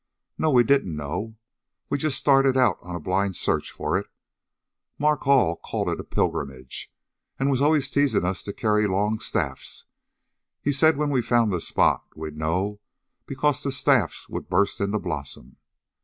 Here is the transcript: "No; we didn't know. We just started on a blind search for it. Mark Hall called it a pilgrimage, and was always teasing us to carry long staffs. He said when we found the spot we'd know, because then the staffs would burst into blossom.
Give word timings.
"No; 0.35 0.49
we 0.49 0.63
didn't 0.63 0.95
know. 0.95 1.35
We 1.91 1.99
just 1.99 2.17
started 2.17 2.57
on 2.57 2.75
a 2.95 2.99
blind 2.99 3.35
search 3.35 3.69
for 3.71 3.99
it. 3.99 4.07
Mark 4.97 5.21
Hall 5.25 5.57
called 5.57 5.89
it 5.89 5.99
a 5.99 6.03
pilgrimage, 6.03 6.91
and 7.37 7.51
was 7.51 7.61
always 7.61 7.87
teasing 7.91 8.25
us 8.25 8.41
to 8.45 8.51
carry 8.51 8.87
long 8.87 9.19
staffs. 9.19 9.85
He 10.59 10.71
said 10.73 10.97
when 10.97 11.11
we 11.11 11.21
found 11.21 11.53
the 11.53 11.61
spot 11.61 12.03
we'd 12.15 12.35
know, 12.35 12.79
because 13.27 13.61
then 13.61 13.69
the 13.69 13.73
staffs 13.73 14.27
would 14.27 14.49
burst 14.49 14.81
into 14.81 14.97
blossom. 14.97 15.57